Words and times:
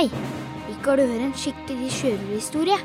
Hei! 0.00 0.08
Liker 0.64 0.96
du 0.96 1.02
å 1.02 1.08
høre 1.10 1.26
en 1.26 1.34
skikkelig 1.36 1.90
sjørøverhistorie? 1.92 2.76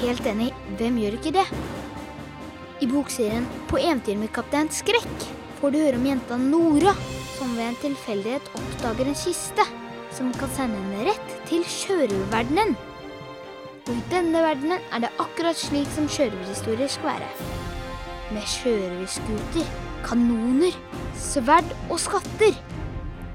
Helt 0.00 0.24
enig, 0.26 0.48
hvem 0.80 0.96
gjør 0.98 1.14
ikke 1.20 1.30
det? 1.36 1.44
I 2.82 2.88
bokserien 2.90 3.46
På 3.70 3.78
eventyr 3.78 4.18
med 4.18 4.32
kaptein 4.34 4.72
Skrekk 4.74 5.26
får 5.60 5.70
du 5.70 5.78
høre 5.78 6.00
om 6.00 6.08
jenta 6.08 6.34
Nora, 6.40 6.96
som 7.36 7.52
ved 7.54 7.68
en 7.68 7.78
tilfeldighet 7.84 8.50
oppdager 8.58 9.06
en 9.06 9.20
kiste 9.20 9.68
som 10.16 10.32
kan 10.40 10.50
sende 10.56 10.80
henne 10.80 11.12
rett 11.12 11.30
til 11.46 11.62
sjørøververdenen. 11.76 12.74
Og 13.84 13.94
i 13.94 14.02
denne 14.10 14.42
verdenen 14.48 14.82
er 14.90 15.06
det 15.06 15.14
akkurat 15.22 15.62
slik 15.62 15.94
som 15.94 16.10
sjørøverhistorier 16.10 16.90
skal 16.90 17.12
være. 17.12 17.30
Med 18.34 18.50
sjørøverskuter, 18.56 19.70
kanoner, 20.10 20.74
sverd 21.30 21.70
og 21.86 22.02
skatter. 22.02 22.58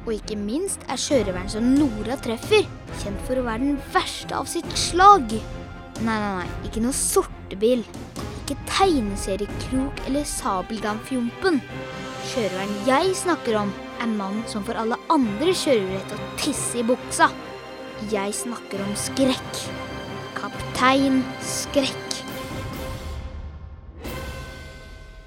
Og 0.05 0.11
ikke 0.13 0.37
minst 0.37 0.83
er 0.91 0.99
sjørøveren 1.01 1.49
som 1.49 1.65
Nora 1.73 2.17
treffer, 2.21 2.67
kjent 3.01 3.21
for 3.25 3.41
å 3.41 3.45
være 3.47 3.63
den 3.63 3.79
verste 3.93 4.37
av 4.37 4.45
sitt 4.49 4.69
slag. 4.77 5.33
Nei, 6.05 6.17
nei, 6.19 6.31
nei, 6.41 6.67
ikke 6.67 6.83
noe 6.83 6.93
sortebil. 6.93 7.81
Ikke 8.43 8.59
tegneseriekrok 8.69 10.03
eller 10.05 10.27
sabeldamfjompen. 10.29 11.57
Sjørøveren 12.29 12.77
jeg 12.85 13.17
snakker 13.17 13.57
om, 13.63 13.73
er 14.03 14.11
mannen 14.11 14.45
som 14.51 14.65
får 14.67 14.83
alle 14.83 15.01
andre 15.13 15.55
sjørøvere 15.57 16.05
til 16.11 16.21
å 16.21 16.31
tisse 16.41 16.81
i 16.81 16.85
buksa. 16.85 17.31
Jeg 18.11 18.37
snakker 18.37 18.85
om 18.85 18.93
skrekk. 18.99 19.61
Kaptein 20.37 21.23
Skrekk. 21.41 22.19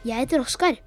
Jeg 0.06 0.22
heter 0.22 0.45
Oskar, 0.45 0.78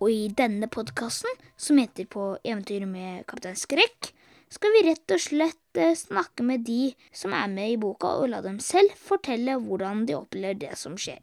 og 0.00 0.08
i 0.12 0.28
denne 0.32 0.68
podkasten, 0.72 1.30
som 1.60 1.78
heter 1.80 2.08
På 2.08 2.32
eventyr 2.42 2.86
med 2.88 3.26
kaptein 3.28 3.58
Skrekk, 3.58 4.12
skal 4.50 4.72
vi 4.74 4.86
rett 4.88 5.12
og 5.14 5.22
slett 5.22 5.78
eh, 5.78 5.94
snakke 5.94 6.42
med 6.42 6.64
de 6.66 6.94
som 7.14 7.34
er 7.36 7.50
med 7.52 7.76
i 7.76 7.80
boka, 7.80 8.16
og 8.18 8.32
la 8.32 8.40
dem 8.42 8.58
selv 8.64 8.96
fortelle 8.98 9.60
hvordan 9.60 10.06
de 10.08 10.16
opplever 10.18 10.58
det 10.58 10.72
som 10.80 10.96
skjer. 10.98 11.20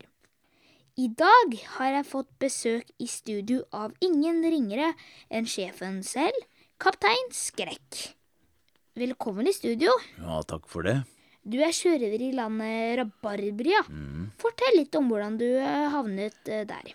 I 0.98 1.10
dag 1.14 1.58
har 1.76 1.98
jeg 1.98 2.10
fått 2.10 2.30
besøk 2.42 2.88
i 2.98 3.10
studio 3.12 3.66
av 3.76 3.94
ingen 4.02 4.40
ringere 4.46 4.94
enn 5.30 5.50
sjefen 5.50 6.00
selv, 6.06 6.38
kaptein 6.82 7.30
Skrekk. 7.36 8.14
Velkommen 8.98 9.46
i 9.46 9.54
studio. 9.54 9.92
Ja, 10.18 10.42
takk 10.48 10.66
for 10.72 10.88
det. 10.88 11.02
Du 11.48 11.56
er 11.64 11.72
sjørøver 11.72 12.24
i 12.26 12.34
landet 12.36 12.98
Rabarbria. 13.00 13.80
Fortell 14.42 14.76
litt 14.82 14.96
om 15.00 15.08
hvordan 15.08 15.38
du 15.40 15.46
eh, 15.48 15.86
havnet 15.94 16.52
eh, 16.52 16.66
der. 16.68 16.90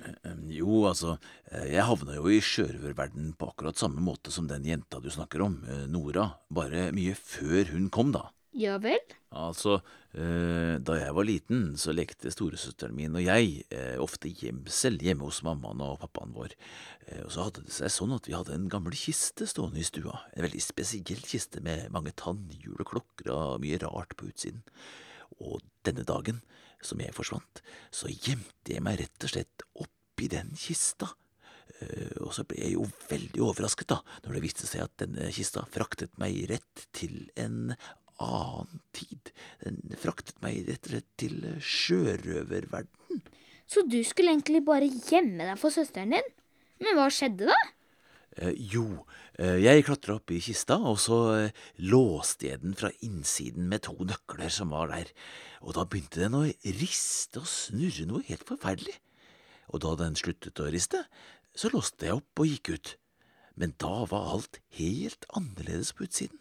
Jo, 0.52 0.82
altså, 0.90 1.14
eh, 1.48 1.70
jeg 1.72 1.86
havna 1.88 2.18
jo 2.18 2.28
i 2.28 2.42
sjørøververden 2.44 3.32
på 3.40 3.48
akkurat 3.48 3.80
samme 3.80 4.04
måte 4.04 4.34
som 4.34 4.50
den 4.50 4.66
jenta 4.68 5.00
du 5.00 5.08
snakker 5.12 5.46
om, 5.46 5.56
eh, 5.64 5.86
Nora, 5.88 6.26
bare 6.52 6.90
mye 6.92 7.16
før 7.16 7.72
hun 7.72 7.88
kom, 7.94 8.12
da. 8.12 8.26
Ja 8.52 8.74
vel? 8.82 9.00
Altså, 9.32 9.78
eh, 10.12 10.76
da 10.84 10.98
jeg 10.98 11.14
var 11.16 11.24
liten, 11.24 11.62
så 11.80 11.94
lekte 11.96 12.28
storesøsteren 12.34 12.92
min 12.92 13.14
og 13.16 13.24
jeg 13.24 13.62
eh, 13.72 13.96
ofte 14.02 14.28
gjemsel 14.28 14.98
hjemme 15.00 15.24
hos 15.24 15.38
mammaen 15.46 15.80
og 15.80 16.02
pappaen 16.02 16.34
vår. 16.36 16.52
Eh, 17.06 17.22
og 17.24 17.30
så 17.32 17.46
hadde 17.46 17.64
det 17.64 17.72
seg 17.72 17.94
sånn 17.94 18.12
at 18.12 18.28
vi 18.28 18.36
hadde 18.36 18.52
en 18.52 18.68
gammel 18.72 18.92
kiste 18.98 19.48
stående 19.48 19.80
i 19.80 19.86
stua. 19.88 20.18
En 20.36 20.44
veldig 20.44 20.60
spesiell 20.60 21.24
kiste 21.24 21.64
med 21.64 21.88
mange 21.96 22.12
tannhjul 22.12 22.76
og 22.84 22.90
klokker 22.92 23.32
og 23.32 23.62
mye 23.64 23.80
rart 23.86 24.12
på 24.20 24.28
utsiden. 24.28 24.60
Og 25.40 25.64
denne 25.88 26.04
dagen, 26.04 26.44
som 26.84 27.00
jeg 27.00 27.16
forsvant, 27.16 27.64
så 27.94 28.12
gjemte 28.12 28.74
jeg 28.76 28.84
meg 28.84 29.00
rett 29.00 29.24
og 29.24 29.32
slett 29.32 29.64
oppi 29.80 30.28
den 30.28 30.52
kista. 30.60 31.08
Eh, 31.80 32.20
Og 32.20 32.36
så 32.36 32.44
ble 32.44 32.60
jeg 32.60 32.76
jo 32.76 32.84
veldig 33.08 33.40
overrasket 33.48 33.88
da, 33.96 34.02
når 34.26 34.36
det 34.36 34.44
viste 34.44 34.68
seg 34.68 34.84
at 34.84 34.92
denne 35.00 35.32
kista 35.32 35.64
fraktet 35.72 36.12
meg 36.20 36.44
rett 36.52 36.86
til 36.92 37.30
en 37.40 37.72
annen 38.22 38.82
tid. 38.96 39.32
Den 39.62 39.80
fraktet 40.00 40.38
meg 40.44 40.64
rett 40.68 40.88
og 40.88 40.94
slett 40.94 41.10
til 41.20 41.38
sjørøververden. 41.58 43.22
Så 43.68 43.84
du 43.88 44.00
skulle 44.04 44.34
egentlig 44.34 44.64
bare 44.66 44.88
gjemme 44.88 45.46
deg 45.46 45.60
for 45.60 45.72
søsteren 45.74 46.16
din? 46.16 46.32
Men 46.82 46.98
hva 46.98 47.06
skjedde 47.12 47.48
da? 47.48 47.60
Eh, 48.40 48.54
jo, 48.72 49.04
eh, 49.36 49.58
jeg 49.60 49.84
klatra 49.84 50.16
opp 50.16 50.32
i 50.32 50.40
kista, 50.40 50.78
og 50.80 50.98
så 51.00 51.18
eh, 51.36 51.62
låste 51.84 52.48
jeg 52.48 52.62
den 52.62 52.76
fra 52.78 52.88
innsiden 53.04 53.68
med 53.68 53.84
to 53.84 53.96
nøkler 54.08 54.52
som 54.52 54.72
var 54.72 54.88
der. 54.92 55.12
Og 55.60 55.76
da 55.76 55.84
begynte 55.84 56.24
den 56.24 56.38
å 56.38 56.46
riste 56.80 57.42
og 57.42 57.50
snurre 57.50 58.08
noe 58.08 58.24
helt 58.28 58.46
forferdelig. 58.48 58.96
Og 59.72 59.84
da 59.84 59.94
den 60.00 60.16
sluttet 60.18 60.60
å 60.60 60.70
riste, 60.72 61.04
så 61.56 61.68
låste 61.72 62.08
jeg 62.08 62.18
opp 62.18 62.42
og 62.42 62.48
gikk 62.48 62.72
ut. 62.72 62.94
Men 63.60 63.76
da 63.80 64.06
var 64.08 64.32
alt 64.32 64.62
helt 64.78 65.28
annerledes 65.36 65.92
på 65.92 66.08
utsiden. 66.08 66.40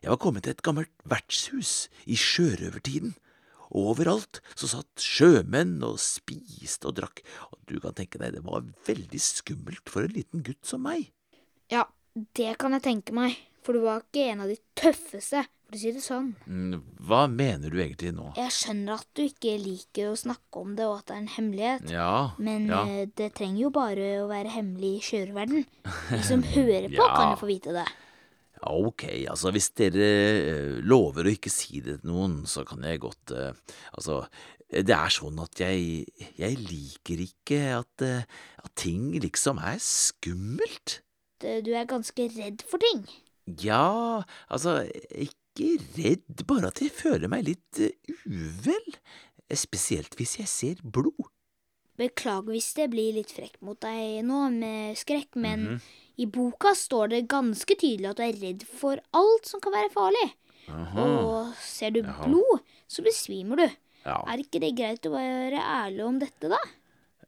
Jeg 0.00 0.10
var 0.14 0.20
kommet 0.22 0.46
til 0.46 0.54
et 0.54 0.62
gammelt 0.64 0.92
vertshus 1.08 1.88
i 2.08 2.16
sjørøvertiden. 2.16 3.12
Og 3.70 3.92
overalt 3.92 4.40
så 4.58 4.66
satt 4.72 4.98
sjømenn 5.04 5.76
og 5.86 6.00
spiste 6.02 6.88
og 6.90 6.96
drakk, 6.98 7.20
og 7.52 7.60
du 7.70 7.76
kan 7.84 7.94
tenke 7.94 8.18
deg, 8.18 8.32
det 8.34 8.42
var 8.42 8.64
veldig 8.88 9.20
skummelt 9.22 9.92
for 9.92 10.08
en 10.08 10.16
liten 10.16 10.42
gutt 10.46 10.64
som 10.66 10.82
meg. 10.88 11.12
Ja, 11.70 11.84
det 12.34 12.56
kan 12.58 12.74
jeg 12.74 12.82
tenke 12.88 13.14
meg. 13.14 13.36
For 13.62 13.76
du 13.76 13.82
var 13.84 14.00
ikke 14.00 14.24
en 14.32 14.40
av 14.42 14.48
de 14.50 14.56
tøffeste, 14.80 15.42
for 15.68 15.76
å 15.76 15.78
si 15.84 15.90
det 15.92 16.00
sånn. 16.02 16.30
Mm, 16.48 16.80
Hva 17.06 17.26
mener 17.30 17.68
du 17.70 17.76
egentlig 17.78 18.14
nå? 18.16 18.30
Jeg 18.40 18.54
skjønner 18.56 18.96
at 18.96 19.06
du 19.14 19.20
ikke 19.26 19.52
liker 19.60 20.08
å 20.10 20.16
snakke 20.18 20.62
om 20.64 20.72
det, 20.78 20.86
og 20.88 21.02
at 21.02 21.10
det 21.10 21.14
er 21.14 21.20
en 21.20 21.32
hemmelighet. 21.36 21.90
Ja, 21.92 22.12
Men 22.40 22.66
ja. 22.72 22.80
eh, 22.88 23.10
det 23.20 23.28
trenger 23.36 23.66
jo 23.68 23.70
bare 23.76 24.08
å 24.24 24.30
være 24.32 24.54
hemmelig 24.56 24.94
i 24.96 25.02
sjørøververdenen. 25.12 25.68
De 26.08 26.22
som 26.32 26.42
hører 26.56 26.88
på, 26.88 27.04
Ja. 27.04 27.10
kan 27.12 27.34
jo 27.36 27.42
få 27.44 27.50
vite 27.52 27.76
det. 27.76 27.84
Ok, 28.68 29.06
altså 29.30 29.52
hvis 29.54 29.70
dere 29.78 30.06
eh, 30.06 30.78
lover 30.84 31.24
å 31.24 31.32
ikke 31.32 31.52
si 31.52 31.80
det 31.84 32.00
til 32.02 32.10
noen, 32.12 32.42
så 32.50 32.64
kan 32.68 32.84
jeg 32.84 33.00
godt 33.00 33.32
eh, 33.32 33.56
Altså, 33.96 34.20
det 34.70 34.94
er 34.94 35.14
sånn 35.14 35.40
at 35.42 35.62
jeg, 35.64 36.04
jeg 36.38 36.58
liker 36.60 37.24
ikke 37.24 37.60
at, 37.78 38.04
eh, 38.04 38.28
at 38.60 38.74
ting 38.78 39.14
liksom 39.16 39.62
er 39.64 39.80
skummelt. 39.80 41.00
Du 41.40 41.72
er 41.72 41.88
ganske 41.88 42.28
redd 42.36 42.62
for 42.68 42.82
ting. 42.84 43.06
Ja, 43.64 44.20
altså, 44.52 44.82
ikke 45.08 45.72
redd, 45.96 46.44
bare 46.46 46.68
at 46.68 46.84
jeg 46.84 46.92
føler 46.94 47.32
meg 47.32 47.48
litt 47.48 47.80
uvel. 48.28 48.96
Spesielt 49.56 50.14
hvis 50.20 50.36
jeg 50.38 50.52
ser 50.52 50.84
blod. 50.84 51.32
Beklager 52.00 52.54
hvis 52.54 52.70
det 52.78 52.88
blir 52.94 53.12
litt 53.18 53.32
frekk 53.36 53.58
mot 53.66 53.76
deg 53.84 54.22
nå 54.24 54.46
med 54.54 54.96
skrekk, 54.96 55.34
men 55.36 55.66
Mhm. 55.66 55.80
i 56.24 56.26
boka 56.26 56.72
står 56.76 57.10
det 57.12 57.28
ganske 57.28 57.76
tydelig 57.76 58.10
at 58.10 58.16
du 58.16 58.22
er 58.24 58.40
redd 58.40 58.64
for 58.64 59.00
alt 59.12 59.46
som 59.48 59.60
kan 59.60 59.72
være 59.76 59.92
farlig. 59.92 60.26
Aha. 60.70 61.04
Og 61.04 61.54
ser 61.60 61.90
du 61.90 62.00
Jaha. 62.02 62.24
blod, 62.26 62.60
så 62.88 63.02
besvimer 63.04 63.56
du. 63.56 63.68
Ja. 64.06 64.22
Er 64.26 64.38
ikke 64.40 64.60
det 64.62 64.74
greit 64.78 65.04
å 65.04 65.12
være 65.12 65.60
ærlig 65.60 66.04
om 66.06 66.18
dette, 66.22 66.48
da? 66.48 66.60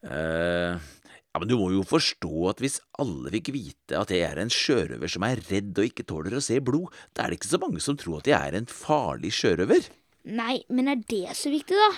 Uh, 0.03 0.79
ja, 0.79 1.39
men 1.39 1.49
du 1.49 1.57
må 1.59 1.69
jo 1.73 1.83
forstå 1.87 2.31
at 2.51 2.63
hvis 2.63 2.81
alle 2.99 3.31
fikk 3.35 3.53
vite 3.55 3.99
at 3.99 4.09
jeg 4.15 4.25
er 4.27 4.41
en 4.43 4.51
sjørøver 4.53 5.11
som 5.11 5.23
er 5.27 5.37
redd 5.51 5.77
og 5.79 5.85
ikke 5.89 6.07
tåler 6.09 6.35
å 6.39 6.43
se 6.43 6.59
blod, 6.65 6.91
da 7.15 7.25
er 7.27 7.31
det 7.33 7.41
ikke 7.41 7.53
så 7.55 7.61
mange 7.63 7.81
som 7.85 7.97
tror 8.01 8.19
at 8.23 8.31
jeg 8.33 8.39
er 8.41 8.57
en 8.59 8.67
farlig 8.67 9.31
sjørøver. 9.37 9.89
Nei, 10.23 10.61
men 10.71 10.87
er 10.87 11.01
det 11.11 11.35
så 11.35 11.51
viktig, 11.51 11.75
da? 11.75 11.89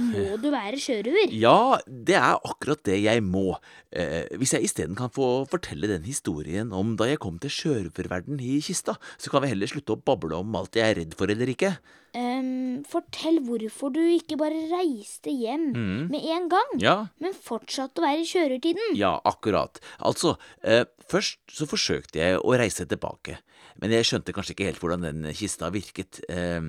Må 0.00 0.38
du 0.40 0.46
være 0.48 0.78
sjørøver? 0.80 1.34
Ja, 1.36 1.76
det 1.84 2.16
er 2.16 2.38
akkurat 2.38 2.80
det 2.88 2.96
jeg 3.02 3.20
må. 3.26 3.58
Eh, 3.92 4.24
hvis 4.40 4.54
jeg 4.56 4.64
isteden 4.64 4.96
kan 4.96 5.12
få 5.12 5.44
fortelle 5.50 5.90
den 5.90 6.06
historien 6.08 6.72
om 6.72 6.94
da 6.96 7.10
jeg 7.10 7.20
kom 7.20 7.36
til 7.42 7.52
sjørøververden 7.52 8.40
i 8.40 8.56
kista, 8.64 8.96
så 9.20 9.32
kan 9.32 9.44
vi 9.44 9.52
heller 9.52 9.68
slutte 9.68 9.98
å 9.98 10.00
bable 10.00 10.32
om 10.38 10.56
alt 10.56 10.80
jeg 10.80 10.94
er 10.94 10.98
redd 11.02 11.18
for 11.18 11.28
eller 11.28 11.52
ikke. 11.52 11.74
Ehm, 12.14 12.84
fortell 12.86 13.40
hvorfor 13.42 13.90
du 13.94 14.00
ikke 14.04 14.38
bare 14.38 14.60
reiste 14.70 15.32
hjem 15.34 15.72
mm. 15.74 16.02
med 16.12 16.28
en 16.36 16.48
gang, 16.52 16.74
Ja, 16.82 16.96
men 17.22 17.34
fortsatte 17.34 17.98
å 17.98 18.06
være 18.06 18.22
i 18.22 18.28
kjøretiden. 18.28 18.94
Ja, 18.98 19.16
akkurat. 19.26 19.80
Altså, 19.98 20.36
eh, 20.62 20.84
først 21.10 21.40
så 21.50 21.66
forsøkte 21.66 22.20
jeg 22.22 22.38
å 22.38 22.54
reise 22.58 22.86
tilbake, 22.86 23.40
men 23.82 23.90
jeg 23.90 24.06
skjønte 24.06 24.30
kanskje 24.36 24.54
ikke 24.54 24.68
helt 24.68 24.78
hvordan 24.82 25.02
den 25.08 25.26
kista 25.34 25.72
virket. 25.74 26.20
Eh, 26.30 26.68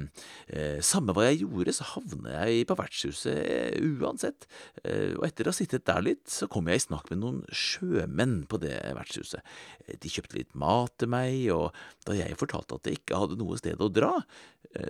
eh, 0.49 0.79
samme 0.81 1.13
hva 1.13 1.27
jeg 1.27 1.43
gjorde, 1.43 1.75
så 1.77 1.85
havna 1.91 2.39
jeg 2.47 2.65
på 2.65 2.77
vertshuset 2.79 3.37
eh, 3.37 3.77
uansett, 4.01 4.49
eh, 4.81 5.13
og 5.13 5.27
etter 5.29 5.45
å 5.45 5.53
ha 5.53 5.59
sittet 5.59 5.85
der 5.85 6.01
litt, 6.01 6.25
så 6.31 6.49
kom 6.49 6.71
jeg 6.71 6.81
i 6.81 6.85
snakk 6.87 7.13
med 7.13 7.21
noen 7.21 7.43
sjømenn 7.53 8.47
på 8.49 8.57
det 8.65 8.79
vertshuset. 8.97 9.45
Eh, 9.85 9.99
De 10.01 10.09
kjøpte 10.09 10.39
litt 10.41 10.57
mat 10.57 10.97
til 10.97 11.13
meg, 11.13 11.37
og 11.53 11.69
da 12.09 12.17
jeg 12.17 12.41
fortalte 12.41 12.79
at 12.79 12.89
jeg 12.89 13.03
ikke 13.03 13.21
hadde 13.21 13.37
noe 13.37 13.61
sted 13.61 13.77
å 13.77 13.93
dra, 13.93 14.15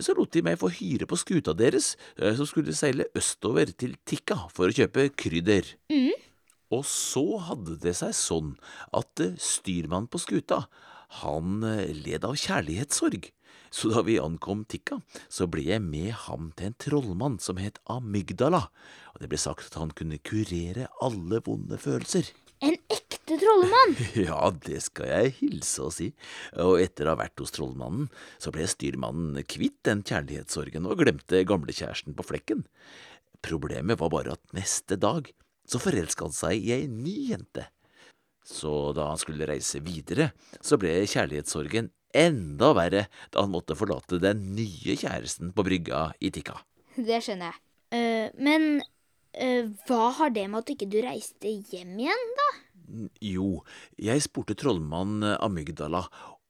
så 0.02 0.16
lot 0.18 0.32
de 0.34 0.42
meg 0.46 0.60
få 0.62 0.70
hyre 0.74 1.08
på 1.10 1.18
skuta 1.20 1.56
deres, 1.58 1.94
eh, 2.20 2.36
som 2.38 2.48
skulle 2.50 2.76
seile 2.78 3.10
østover 3.18 3.74
til 3.74 3.98
Tikka 4.06 4.46
for 4.54 4.70
å 4.70 4.76
kjøpe 4.76 5.10
krydder. 5.18 5.74
Og 6.74 6.86
så 6.90 7.24
hadde 7.50 7.78
det 7.82 7.96
seg 8.00 8.16
sånn 8.18 8.54
at 8.96 9.24
eh, 9.24 9.38
styrmannen 9.42 10.10
på 10.12 10.22
skuta, 10.22 10.66
han 11.22 11.66
eh, 11.68 11.94
led 11.94 12.26
av 12.28 12.38
kjærlighetssorg. 12.40 13.30
Så 13.76 13.92
da 13.92 14.06
vi 14.08 14.16
ankom 14.22 14.64
Tikka, 14.70 15.02
så 15.28 15.50
ble 15.52 15.66
jeg 15.68 15.84
med 15.84 16.14
ham 16.26 16.52
til 16.56 16.70
en 16.70 16.78
trollmann 16.80 17.38
som 17.44 17.60
het 17.60 17.82
Amygdala, 17.92 18.70
og 19.14 19.22
det 19.22 19.30
ble 19.32 19.40
sagt 19.42 19.68
at 19.68 19.80
han 19.82 19.92
kunne 19.96 20.22
kurere 20.24 20.88
alle 21.04 21.42
vonde 21.44 21.80
følelser. 21.82 22.32
En 22.64 22.78
ekte 22.88 23.05
ekte 23.26 23.40
trollmann. 23.42 23.96
Ja, 24.28 24.52
det 24.52 24.82
skal 24.86 25.10
jeg 25.10 25.34
hilse 25.40 25.86
og 25.86 25.94
si, 25.96 26.12
og 26.54 26.80
etter 26.82 27.08
å 27.08 27.16
ha 27.16 27.24
vært 27.24 27.40
hos 27.42 27.54
trollmannen, 27.56 28.10
så 28.38 28.54
ble 28.54 28.68
styrmannen 28.70 29.42
kvitt 29.50 29.82
den 29.86 30.04
kjærlighetssorgen 30.06 30.86
og 30.86 31.02
glemte 31.02 31.44
gamlekjæresten 31.48 32.16
på 32.16 32.26
flekken. 32.26 32.66
Problemet 33.46 34.00
var 34.00 34.12
bare 34.14 34.36
at 34.38 34.56
neste 34.58 34.98
dag 34.98 35.32
så 35.66 35.82
forelska 35.82 36.28
han 36.28 36.36
seg 36.36 36.62
i 36.62 36.74
ei 36.76 36.88
ny 36.88 37.32
jente. 37.32 37.68
Så 38.46 38.94
da 38.94 39.10
han 39.10 39.18
skulle 39.18 39.48
reise 39.50 39.82
videre, 39.82 40.32
så 40.62 40.78
ble 40.78 40.94
kjærlighetssorgen 41.10 41.90
enda 42.16 42.74
verre 42.78 43.08
da 43.34 43.42
han 43.42 43.54
måtte 43.54 43.78
forlate 43.78 44.22
den 44.22 44.52
nye 44.56 44.94
kjæresten 44.94 45.50
på 45.56 45.66
brygga 45.66 46.12
i 46.22 46.30
Tikka. 46.34 46.60
Det 46.96 47.18
skjønner 47.26 47.50
jeg. 47.50 47.62
Uh, 47.96 48.28
men 48.38 48.70
uh, 49.42 49.74
hva 49.90 50.14
har 50.20 50.32
det 50.36 50.46
med 50.46 50.62
at 50.62 50.72
ikke 50.76 50.90
du 50.94 51.02
reiste 51.06 51.50
hjem 51.72 51.98
igjen, 52.06 52.32
da? 52.38 52.48
Jo, 53.22 53.64
jeg 54.02 54.24
spurte 54.26 54.56
trollmann 54.58 55.24
Amygdala 55.36 56.06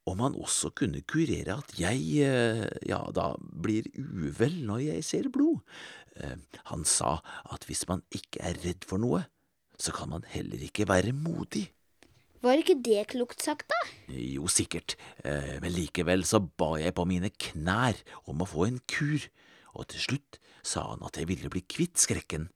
om 0.06 0.22
han 0.22 0.36
også 0.38 0.70
kunne 0.78 1.02
kurere 1.10 1.56
at 1.58 1.72
jeg, 1.80 2.02
eh, 2.22 2.66
ja, 2.86 3.00
da 3.14 3.32
blir 3.42 3.88
uvel 3.98 4.60
når 4.68 4.84
jeg 4.84 5.06
ser 5.08 5.30
blod. 5.34 5.64
Eh, 6.16 6.36
Han 6.70 6.86
sa 6.86 7.18
at 7.52 7.66
hvis 7.66 7.88
man 7.90 8.04
ikke 8.14 8.42
er 8.46 8.60
redd 8.64 8.86
for 8.86 9.02
noe, 9.02 9.26
så 9.82 9.92
kan 9.92 10.10
man 10.10 10.24
heller 10.30 10.62
ikke 10.62 10.88
være 10.88 11.12
modig. 11.12 11.72
Var 12.46 12.62
ikke 12.62 12.78
det 12.86 13.08
klokt 13.10 13.42
sagt, 13.42 13.68
da? 13.74 13.80
Jo, 14.14 14.46
sikkert, 14.46 14.96
eh, 15.24 15.58
men 15.60 15.74
likevel 15.74 16.24
så 16.24 16.40
ba 16.40 16.76
jeg 16.78 16.94
på 16.94 17.08
mine 17.10 17.32
knær 17.34 17.98
om 18.30 18.44
å 18.46 18.48
få 18.48 18.68
en 18.68 18.80
kur, 18.86 19.26
og 19.74 19.88
til 19.90 20.00
slutt 20.00 20.38
sa 20.62 20.86
han 20.92 21.02
at 21.04 21.18
jeg 21.18 21.28
ville 21.28 21.50
bli 21.50 21.66
kvitt 21.66 21.98
skrekken 21.98 22.52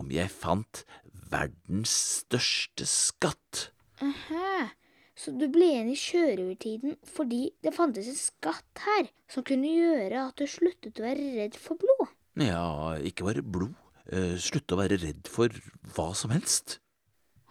om 0.00 0.10
jeg 0.14 0.30
fant 0.32 0.84
verdens 1.28 1.92
største 2.22 2.86
skatt. 2.88 3.68
Aha. 4.04 4.70
Så 5.18 5.32
du 5.34 5.48
ble 5.50 5.66
igjen 5.72 5.88
i 5.90 5.96
sjørøvertiden 5.98 6.94
fordi 7.10 7.48
det 7.66 7.72
fantes 7.74 8.06
en 8.06 8.18
skatt 8.18 8.82
her 8.84 9.08
som 9.30 9.42
kunne 9.46 9.66
gjøre 9.74 10.20
at 10.28 10.38
du 10.38 10.46
sluttet 10.46 11.00
å 11.00 11.06
være 11.08 11.32
redd 11.40 11.56
for 11.58 11.80
blod? 11.80 12.06
Ja, 12.38 12.94
ikke 13.02 13.26
bare 13.26 13.42
blod, 13.42 13.74
eh, 14.12 14.36
slutte 14.38 14.76
å 14.76 14.78
være 14.78 15.00
redd 15.02 15.26
for 15.26 15.50
hva 15.96 16.12
som 16.14 16.30
helst. 16.30 16.78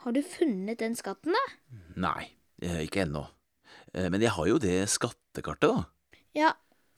Har 0.06 0.16
du 0.16 0.22
funnet 0.24 0.80
den 0.80 0.96
skatten, 0.96 1.36
da? 1.36 1.44
Nei, 2.00 2.30
eh, 2.62 2.86
ikke 2.88 3.04
ennå. 3.04 3.26
Eh, 3.94 4.08
Men 4.10 4.22
jeg 4.22 4.32
har 4.32 4.48
jo 4.48 4.58
det 4.64 4.88
skattekartet, 4.88 5.68
da. 5.68 5.84
Ja, 6.38 6.54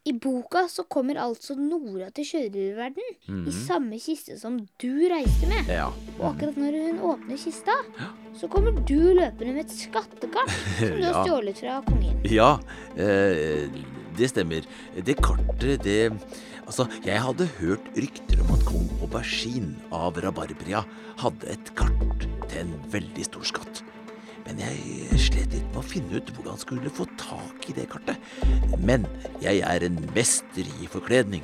i 0.09 0.13
boka 0.17 0.65
så 0.71 0.83
kommer 0.89 1.19
altså 1.21 1.55
Nora 1.59 2.09
til 2.15 2.25
sjørøververden 2.25 3.45
i 3.47 3.53
samme 3.53 3.99
kiste 4.01 4.35
som 4.41 4.57
du 4.81 4.89
reiste 5.11 5.49
med. 5.51 5.69
Ja. 5.69 5.87
Og 6.17 6.25
akkurat 6.33 6.57
når 6.59 6.77
hun 6.87 6.99
åpner 7.13 7.37
kista, 7.39 7.75
så 8.37 8.49
kommer 8.51 8.73
du 8.89 8.97
løpende 9.17 9.53
med 9.55 9.65
et 9.67 9.75
skattekart 9.77 10.51
som 10.79 10.97
du 10.97 11.05
har 11.05 11.13
Ja. 11.19 11.23
stjålet 11.23 11.61
fra 11.63 11.79
kongen. 11.87 12.19
Ja, 12.29 12.51
eh, 12.97 13.69
det 14.19 14.31
stemmer. 14.33 14.65
Det 14.97 15.17
kartet, 15.21 15.83
det 15.85 15.99
Altså, 16.69 16.83
jeg 17.01 17.17
hadde 17.17 17.47
hørt 17.57 17.87
rykter 17.97 18.41
om 18.43 18.51
at 18.53 18.61
kong 18.67 18.83
Aubergine 19.01 19.71
av 19.95 20.19
Rabarbria 20.21 20.83
hadde 21.17 21.47
et 21.49 21.71
kart 21.79 22.27
til 22.45 22.59
en 22.61 22.75
veldig 22.93 23.25
stor 23.25 23.47
skatt. 23.49 23.81
Men 24.47 24.61
jeg 24.63 25.19
slet 25.19 25.53
litt 25.53 25.67
med 25.73 25.81
å 25.81 25.85
finne 25.85 26.17
ut 26.19 26.31
hvordan 26.35 26.55
jeg 26.55 26.63
skulle 26.63 26.91
få 26.93 27.05
tak 27.19 27.67
i 27.69 27.75
det 27.77 27.87
kartet. 27.91 28.17
Men 28.81 29.05
jeg 29.43 29.61
er 29.65 29.85
en 29.85 29.99
mester 30.15 30.65
i 30.81 30.87
forkledning, 30.89 31.43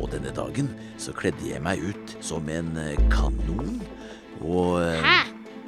og 0.00 0.08
denne 0.14 0.32
dagen 0.34 0.72
så 1.00 1.14
kledde 1.16 1.46
jeg 1.52 1.62
meg 1.62 1.82
ut 1.84 2.16
som 2.24 2.48
en 2.50 2.72
eh, 2.80 2.96
kanon. 3.12 3.76
Og 4.42 4.80
eh, 4.82 4.98
Hæ? 5.04 5.20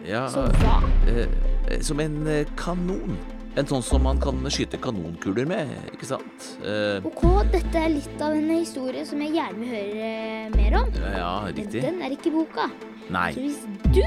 Ja, 0.04 0.26
som 0.28 0.50
hva? 0.60 0.80
eh, 1.08 1.78
som 1.84 2.00
en 2.02 2.18
eh, 2.28 2.44
kanon. 2.60 3.14
En 3.54 3.68
sånn 3.70 3.84
som 3.86 4.02
man 4.02 4.18
kan 4.18 4.40
skyte 4.50 4.80
kanonkuler 4.82 5.46
med, 5.46 5.68
ikke 5.94 6.08
sant? 6.10 6.48
Eh, 6.66 6.98
Ok, 7.06 7.20
dette 7.52 7.78
er 7.84 7.92
litt 7.94 8.18
av 8.24 8.34
en 8.34 8.48
historie 8.50 9.04
som 9.06 9.20
jeg 9.22 9.36
gjerne 9.36 9.60
vil 9.60 9.70
høre 9.76 10.08
eh, 10.08 10.48
mer 10.56 10.78
om. 10.80 10.90
ja, 10.98 11.28
Men 11.46 11.54
riktig. 11.60 11.84
den 11.86 12.02
er 12.02 12.16
ikke 12.16 12.32
i 12.32 12.34
boka. 12.34 12.66
Nei. 13.14 13.28
Så 13.36 13.44
hvis 13.44 13.60
du 13.94 14.02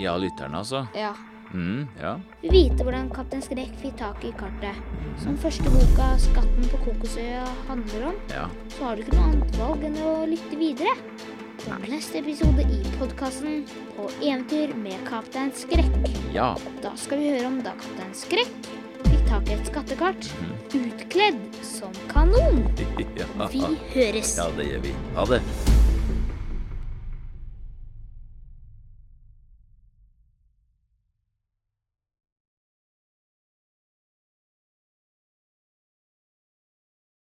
Ja, 0.00 0.14
lytterne, 0.16 0.62
altså. 0.62 0.86
ja, 0.96 1.10
Mm, 1.54 1.86
ja. 2.00 2.20
Vi 2.42 2.50
vite 2.52 2.84
hvordan 2.84 3.08
Kaptein 3.14 3.42
Skrekk 3.44 3.72
fikk 3.80 3.96
tak 4.00 4.24
i 4.26 4.32
kartet, 4.36 4.76
som 5.22 5.36
første 5.40 5.72
boka 5.72 6.10
'Skatten 6.20 6.68
på 6.72 6.80
Kokosøya' 6.84 7.48
handler 7.68 8.08
om, 8.10 8.18
ja. 8.34 8.48
så 8.76 8.84
har 8.84 8.96
du 8.96 9.02
ikke 9.02 9.16
noe 9.16 9.28
annet 9.32 9.60
valg 9.60 9.84
enn 9.88 10.00
å 10.04 10.14
lytte 10.28 10.58
videre. 10.60 10.94
På 11.58 11.74
neste 11.90 12.20
episode 12.20 12.62
i 12.62 12.78
podkasten 12.96 13.64
På 13.96 14.06
eventyr 14.22 14.76
med 14.78 15.00
Kaptein 15.08 15.50
Skrekk. 15.52 16.12
Ja. 16.32 16.54
Da 16.84 16.94
skal 16.96 17.18
vi 17.18 17.32
høre 17.34 17.48
om 17.50 17.58
da 17.64 17.74
Kaptein 17.80 18.14
Skrekk 18.14 18.70
fikk 19.08 19.24
tak 19.28 19.50
i 19.50 19.56
et 19.56 19.66
skattekart 19.66 20.30
mm. 20.38 20.54
utkledd 20.84 21.42
som 21.66 21.92
kanon. 22.12 22.62
Vi 23.52 23.64
høres. 23.94 24.36
Ja, 24.38 24.48
det 24.56 24.70
gjør 24.70 24.86
vi. 24.86 24.94
Ha 25.16 25.28
det. 25.34 25.42